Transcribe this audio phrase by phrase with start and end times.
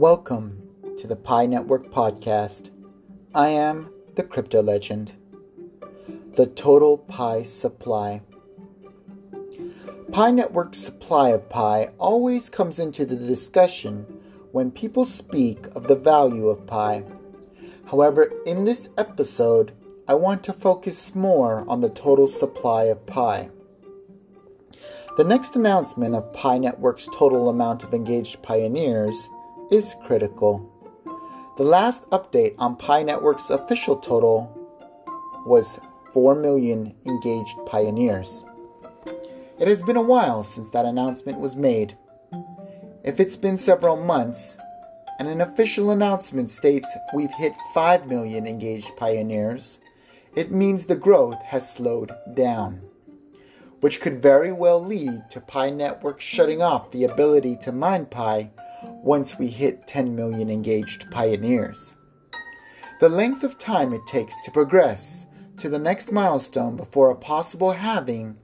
[0.00, 0.62] Welcome
[0.96, 2.70] to the Pi Network Podcast.
[3.34, 5.12] I am the crypto legend.
[6.36, 8.22] The total Pi supply.
[10.10, 14.06] Pi Network's supply of Pi always comes into the discussion
[14.52, 17.04] when people speak of the value of Pi.
[17.90, 19.72] However, in this episode,
[20.08, 23.50] I want to focus more on the total supply of Pi.
[25.18, 29.28] The next announcement of Pi Network's total amount of engaged pioneers
[29.70, 30.68] is critical.
[31.56, 34.56] The last update on Pi Network's official total
[35.46, 35.78] was
[36.12, 38.44] 4 million engaged pioneers.
[39.58, 41.96] It has been a while since that announcement was made.
[43.04, 44.56] If it's been several months,
[45.18, 49.78] and an official announcement states we've hit 5 million engaged pioneers,
[50.34, 52.80] it means the growth has slowed down,
[53.80, 58.50] which could very well lead to Pi Network shutting off the ability to mine Pi
[58.82, 61.94] once we hit 10 million engaged pioneers.
[63.00, 67.72] The length of time it takes to progress to the next milestone before a possible
[67.72, 68.36] halving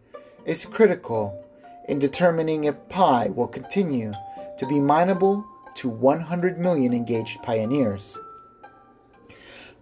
[0.44, 1.44] is critical
[1.88, 4.12] in determining if Pi will continue
[4.58, 8.18] to be mineable to 100 million engaged pioneers.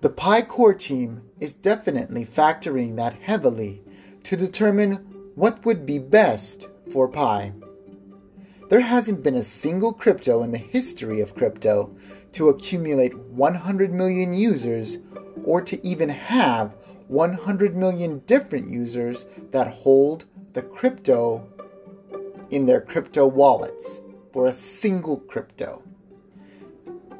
[0.01, 3.83] The Pi core team is definitely factoring that heavily
[4.25, 4.95] to determine
[5.35, 7.53] what would be best for Pi.
[8.71, 11.95] There hasn't been a single crypto in the history of crypto
[12.33, 14.99] to accumulate 100 million users
[15.45, 16.75] or to even have
[17.09, 21.47] 100 million different users that hold the crypto
[22.51, 24.01] in their crypto wallets
[24.33, 25.83] for a single crypto.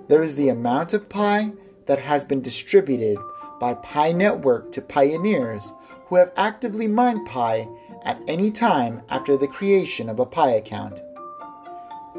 [0.09, 1.53] There is the amount of Pi
[1.85, 3.19] that has been distributed
[3.61, 5.75] by Pi Network to pioneers
[6.07, 7.69] who have actively mined Pi
[8.03, 11.03] at any time after the creation of a Pi account.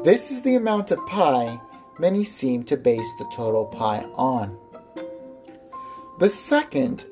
[0.04, 1.58] This is the amount of pi
[1.98, 4.58] many seem to base the total pi on.
[6.18, 7.06] The second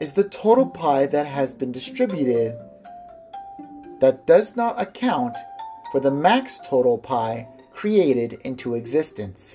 [0.00, 2.58] is the total pi that has been distributed
[4.00, 5.36] that does not account
[5.90, 9.54] for the max total pi created into existence,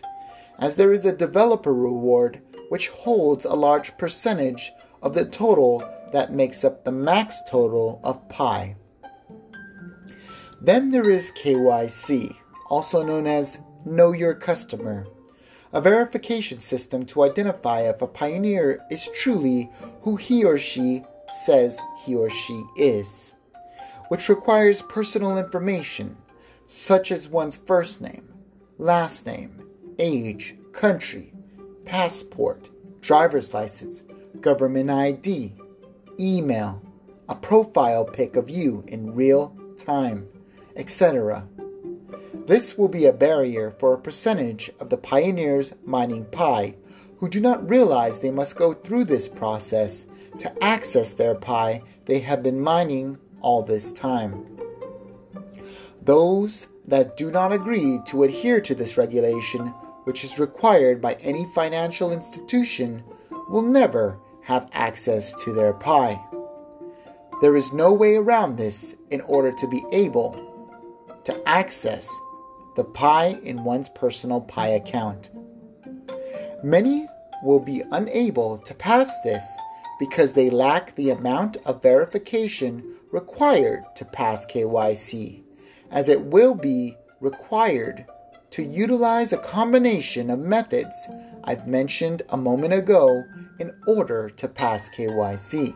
[0.59, 4.71] as there is a developer reward which holds a large percentage
[5.01, 5.79] of the total
[6.13, 8.75] that makes up the max total of pi.
[10.61, 12.35] Then there is KYC
[12.69, 15.07] also known as Know Your Customer,
[15.73, 19.69] a verification system to identify if a pioneer is truly
[20.01, 23.33] who he or she says he or she is,
[24.09, 26.17] which requires personal information
[26.65, 28.27] such as one's first name,
[28.77, 29.67] last name,
[29.99, 31.33] age, country,
[31.85, 32.69] passport,
[33.01, 34.03] driver's license,
[34.41, 35.53] government ID,
[36.19, 36.81] email,
[37.29, 40.27] a profile pic of you in real time,
[40.75, 41.47] etc.
[42.47, 46.75] This will be a barrier for a percentage of the pioneers mining Pi
[47.17, 50.07] who do not realize they must go through this process
[50.39, 54.45] to access their Pi they have been mining all this time.
[56.01, 59.67] Those that do not agree to adhere to this regulation,
[60.05, 63.03] which is required by any financial institution,
[63.49, 66.17] will never have access to their Pi.
[67.41, 70.45] There is no way around this in order to be able
[71.25, 72.09] to access
[72.77, 75.31] the Pi in one's personal Pi account.
[76.63, 77.07] Many
[77.43, 79.43] will be unable to pass this
[79.99, 85.41] because they lack the amount of verification required to pass KYC,
[85.89, 88.05] as it will be required
[88.51, 90.95] to utilize a combination of methods
[91.43, 93.23] I've mentioned a moment ago
[93.59, 95.75] in order to pass KYC.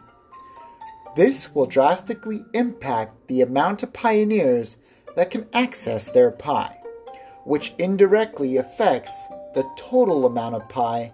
[1.15, 4.77] This will drastically impact the amount of pioneers
[5.15, 6.80] that can access their Pi
[7.43, 11.11] which indirectly affects the total amount of pi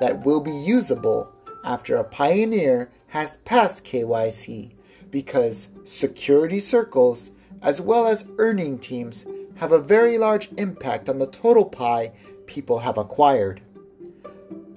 [0.00, 1.30] that will be usable
[1.64, 4.72] after a pioneer has passed KYC
[5.10, 7.32] because security circles
[7.62, 9.24] as well as earning teams
[9.56, 12.12] have a very large impact on the total pi
[12.46, 13.60] people have acquired.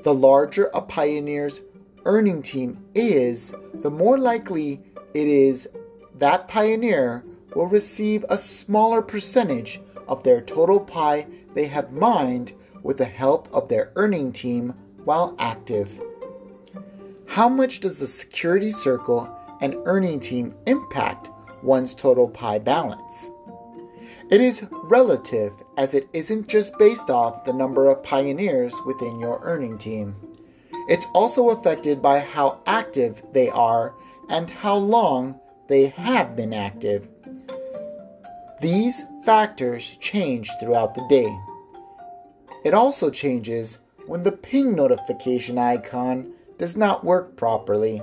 [0.03, 1.61] The larger a pioneer's
[2.05, 4.81] earning team is, the more likely
[5.13, 5.69] it is
[6.17, 7.23] that pioneer
[7.55, 13.47] will receive a smaller percentage of their total pi they have mined with the help
[13.53, 14.73] of their earning team
[15.03, 16.01] while active.
[17.27, 19.29] How much does the security circle
[19.61, 21.29] and earning team impact
[21.61, 23.29] one's total pi balance?
[24.29, 29.39] It is relative as it isn't just based off the number of pioneers within your
[29.44, 30.15] earning team.
[30.89, 33.94] It's also affected by how active they are
[34.29, 37.07] and how long they have been active.
[38.61, 41.37] These factors change throughout the day.
[42.65, 48.01] It also changes when the ping notification icon does not work properly,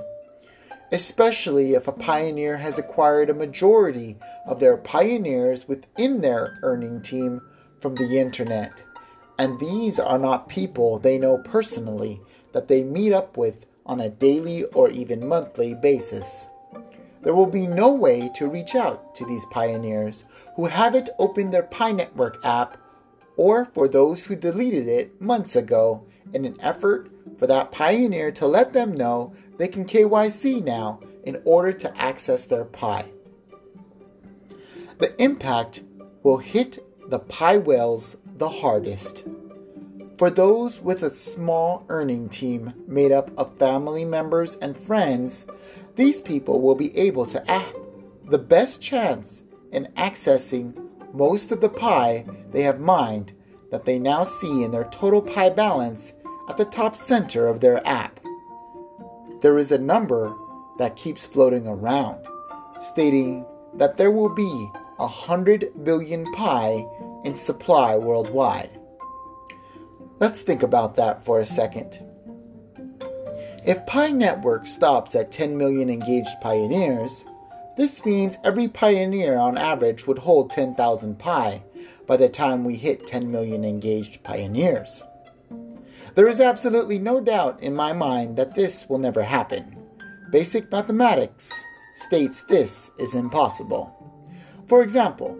[0.91, 7.41] especially if a pioneer has acquired a majority of their pioneers within their earning team
[7.79, 8.83] from the internet.
[9.37, 12.21] And these are not people they know personally
[12.53, 16.47] that they meet up with on a daily or even monthly basis.
[17.21, 20.25] There will be no way to reach out to these pioneers
[20.55, 22.77] who haven't opened their Pi Network app
[23.37, 28.47] or for those who deleted it months ago in an effort for that pioneer to
[28.47, 33.05] let them know they can KYC now in order to access their Pi.
[34.97, 35.83] The impact
[36.23, 36.79] will hit
[37.09, 39.23] the Pi whales the hardest.
[40.17, 45.47] For those with a small earning team made up of family members and friends,
[45.95, 47.75] these people will be able to have
[48.29, 50.77] the best chance in accessing
[51.13, 53.33] most of the pi they have mined
[53.71, 56.13] that they now see in their total pi balance
[56.49, 58.19] at the top center of their app.
[59.41, 60.33] There is a number
[60.77, 62.25] that keeps floating around,
[62.81, 63.45] stating
[63.75, 66.85] that there will be 100 billion pi
[67.23, 68.69] in supply worldwide.
[70.19, 71.99] Let's think about that for a second.
[73.63, 77.25] If Pi Network stops at 10 million engaged pioneers,
[77.77, 81.61] this means every pioneer on average would hold 10,000 Pi
[82.07, 85.03] by the time we hit 10 million engaged pioneers.
[86.15, 89.77] There is absolutely no doubt in my mind that this will never happen.
[90.31, 91.51] Basic mathematics
[91.93, 93.95] states this is impossible.
[94.67, 95.37] For example,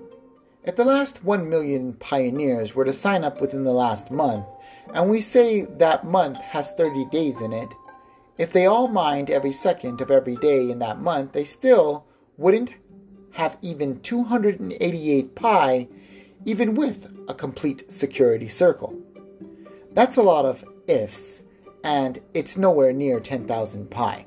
[0.63, 4.45] if the last 1 million pioneers were to sign up within the last month,
[4.93, 7.73] and we say that month has 30 days in it,
[8.41, 12.07] if they all mined every second of every day in that month, they still
[12.37, 12.73] wouldn't
[13.33, 15.87] have even 288 pi,
[16.43, 18.99] even with a complete security circle.
[19.91, 21.43] That's a lot of ifs,
[21.83, 24.25] and it's nowhere near 10,000 pi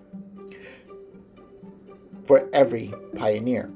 [2.24, 3.72] for every pioneer.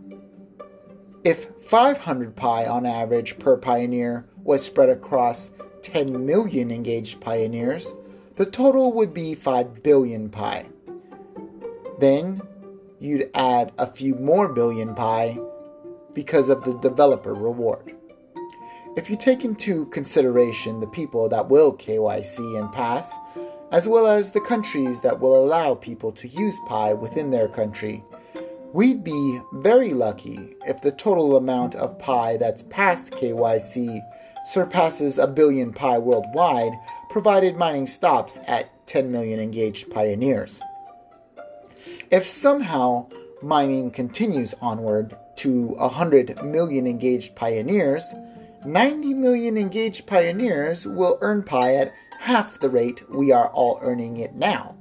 [1.25, 5.51] If 500 pi on average per pioneer was spread across
[5.83, 7.93] 10 million engaged pioneers,
[8.39, 10.65] the total would be 5 billion pi.
[11.99, 12.41] Then
[13.01, 15.37] you'd add a few more billion pi
[16.15, 17.97] because of the developer reward.
[18.97, 23.17] If you take into consideration the people that will KYC and pass,
[23.73, 28.05] as well as the countries that will allow people to use Pi within their country,
[28.75, 33.99] We'd be very lucky if the total amount of pi that's passed KYC
[34.45, 36.73] surpasses a billion pi worldwide,
[37.11, 40.61] provided mining stops at 10 million engaged pioneers.
[42.11, 43.09] If somehow
[43.43, 48.15] mining continues onward to 100 million engaged pioneers,
[48.65, 54.17] 90 million engaged pioneers will earn pi at half the rate we are all earning
[54.17, 54.77] it now.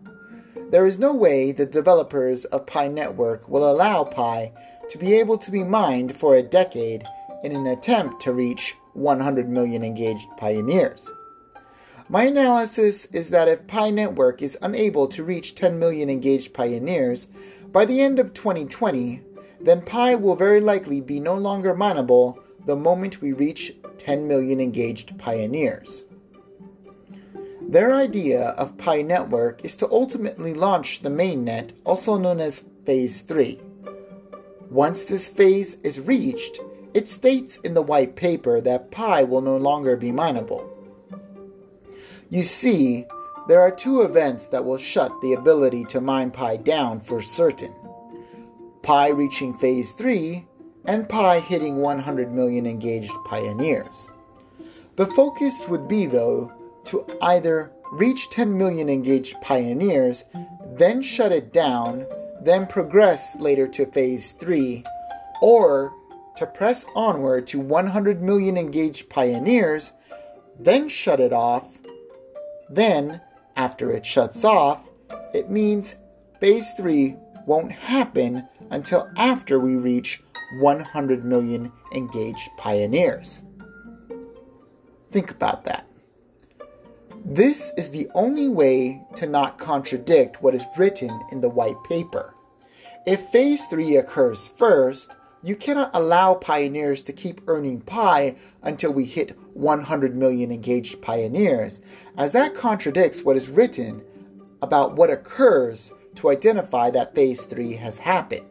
[0.69, 4.51] There is no way the developers of Pi Network will allow Pi
[4.89, 7.07] to be able to be mined for a decade
[7.43, 11.11] in an attempt to reach 100 million engaged pioneers.
[12.09, 17.27] My analysis is that if Pi Network is unable to reach 10 million engaged pioneers
[17.71, 19.21] by the end of 2020,
[19.59, 24.59] then Pi will very likely be no longer mineable the moment we reach 10 million
[24.59, 26.05] engaged pioneers.
[27.61, 33.21] Their idea of Pi Network is to ultimately launch the mainnet, also known as Phase
[33.21, 33.59] 3.
[34.69, 36.59] Once this phase is reached,
[36.97, 40.67] it states in the white paper that Pi will no longer be mineable.
[42.31, 43.05] You see,
[43.47, 47.71] there are two events that will shut the ability to mine Pi down for certain
[48.81, 50.47] Pi reaching Phase 3
[50.85, 54.09] and Pi hitting 100 million engaged pioneers.
[54.95, 56.51] The focus would be, though,
[56.85, 60.23] to either reach 10 million engaged pioneers,
[60.73, 62.07] then shut it down,
[62.41, 64.83] then progress later to phase 3,
[65.43, 65.93] or
[66.37, 69.91] to press onward to 100 million engaged pioneers,
[70.59, 71.67] then shut it off.
[72.69, 73.21] Then,
[73.55, 74.81] after it shuts off,
[75.33, 75.95] it means
[76.39, 77.15] phase 3
[77.45, 80.21] won't happen until after we reach
[80.59, 83.43] 100 million engaged pioneers.
[85.11, 85.87] Think about that.
[87.25, 92.33] This is the only way to not contradict what is written in the white paper.
[93.05, 99.05] If phase 3 occurs first, you cannot allow pioneers to keep earning pi until we
[99.05, 101.79] hit 100 million engaged pioneers,
[102.17, 104.03] as that contradicts what is written
[104.61, 108.43] about what occurs to identify that phase 3 has happened.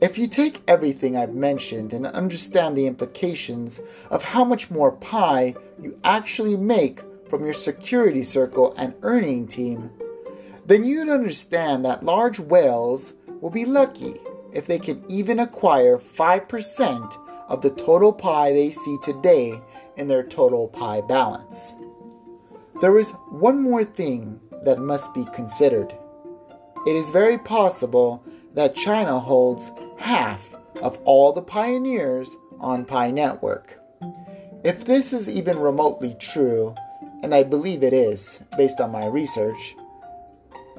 [0.00, 3.80] If you take everything I've mentioned and understand the implications
[4.10, 9.90] of how much more pi you actually make from your security circle and earning team,
[10.64, 14.20] then you'd understand that large whales will be lucky
[14.52, 17.16] if they can even acquire 5%
[17.48, 19.60] of the total pi they see today
[19.96, 21.74] in their total pi balance.
[22.80, 25.94] There is one more thing that must be considered.
[26.86, 33.78] It is very possible that China holds half of all the pioneers on Pi Network.
[34.64, 36.74] If this is even remotely true,
[37.22, 39.76] and I believe it is based on my research,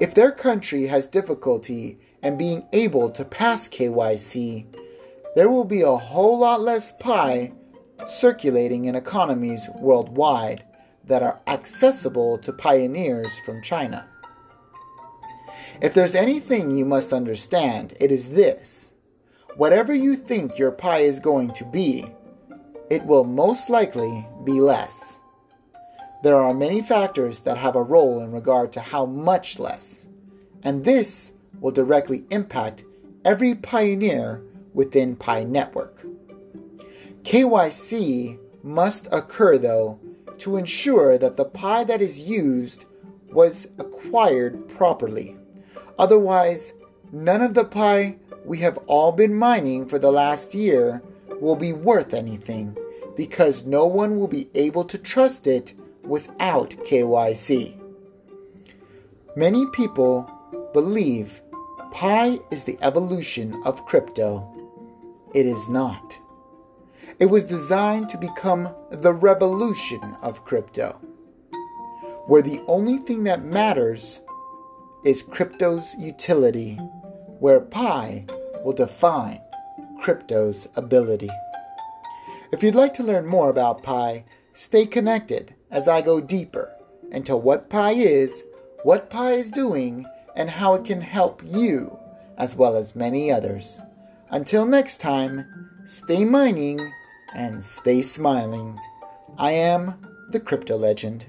[0.00, 4.66] if their country has difficulty in being able to pass KYC,
[5.34, 7.52] there will be a whole lot less pi
[8.06, 10.64] circulating in economies worldwide
[11.04, 14.06] that are accessible to pioneers from China.
[15.80, 18.94] If there's anything you must understand, it is this.
[19.56, 22.06] Whatever you think your pi is going to be,
[22.88, 25.18] it will most likely be less.
[26.22, 30.08] There are many factors that have a role in regard to how much less,
[30.62, 32.84] and this will directly impact
[33.24, 34.42] every pioneer
[34.74, 36.04] within Pi Network.
[37.22, 39.98] KYC must occur, though,
[40.38, 42.86] to ensure that the Pi that is used
[43.30, 45.36] was acquired properly.
[45.98, 46.72] Otherwise,
[47.12, 51.00] none of the Pi we have all been mining for the last year
[51.40, 52.76] will be worth anything
[53.16, 57.78] because no one will be able to trust it without KYC.
[59.36, 60.30] Many people
[60.72, 61.40] believe
[61.90, 64.48] Pi is the evolution of crypto.
[65.34, 66.18] It is not.
[67.18, 70.92] It was designed to become the revolution of crypto,
[72.26, 74.20] where the only thing that matters
[75.04, 76.76] is crypto's utility,
[77.38, 78.24] where Pi
[78.64, 79.40] will define
[80.00, 81.30] crypto's ability.
[82.52, 86.74] If you'd like to learn more about Pi, stay connected as I go deeper
[87.10, 88.44] into what Pi is,
[88.82, 91.98] what Pi is doing, and how it can help you
[92.38, 93.80] as well as many others.
[94.30, 96.80] Until next time, stay mining
[97.34, 98.78] and stay smiling.
[99.38, 101.26] I am the Crypto Legend.